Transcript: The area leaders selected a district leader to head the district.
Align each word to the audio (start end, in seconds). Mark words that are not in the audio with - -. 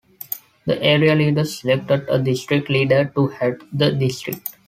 The 0.65 0.81
area 0.81 1.13
leaders 1.13 1.59
selected 1.59 2.07
a 2.09 2.17
district 2.17 2.71
leader 2.71 3.11
to 3.15 3.27
head 3.27 3.61
the 3.71 3.91
district. 3.91 4.49